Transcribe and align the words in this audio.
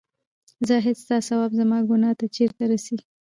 زاهـده 0.67 0.93
سـتـا 1.01 1.17
ثـواب 1.27 1.51
زمـا 1.59 1.79
ګـنـاه 1.87 2.13
تـه 2.19 2.25
چېرته 2.35 2.63
رسـي 2.71 2.97